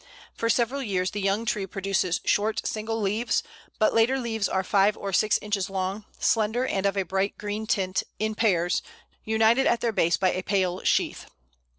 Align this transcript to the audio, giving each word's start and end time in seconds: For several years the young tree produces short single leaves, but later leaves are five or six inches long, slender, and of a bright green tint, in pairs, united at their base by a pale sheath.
For 0.33 0.49
several 0.49 0.81
years 0.81 1.11
the 1.11 1.21
young 1.21 1.45
tree 1.45 1.67
produces 1.67 2.21
short 2.25 2.65
single 2.65 2.99
leaves, 2.99 3.43
but 3.77 3.93
later 3.93 4.17
leaves 4.17 4.49
are 4.49 4.63
five 4.63 4.97
or 4.97 5.13
six 5.13 5.37
inches 5.43 5.69
long, 5.69 6.05
slender, 6.17 6.65
and 6.65 6.87
of 6.87 6.97
a 6.97 7.03
bright 7.05 7.37
green 7.37 7.67
tint, 7.67 8.01
in 8.17 8.33
pairs, 8.33 8.81
united 9.25 9.67
at 9.67 9.79
their 9.81 9.91
base 9.93 10.17
by 10.17 10.31
a 10.31 10.41
pale 10.41 10.81
sheath. 10.83 11.27